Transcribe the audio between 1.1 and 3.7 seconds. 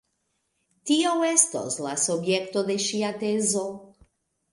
estos la subjekto de ŝia tezo...